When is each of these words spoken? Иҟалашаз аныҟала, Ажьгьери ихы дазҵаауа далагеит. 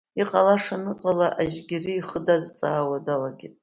Иҟалашаз 0.21 0.71
аныҟала, 0.77 1.27
Ажьгьери 1.41 1.93
ихы 1.99 2.19
дазҵаауа 2.25 2.97
далагеит. 3.05 3.55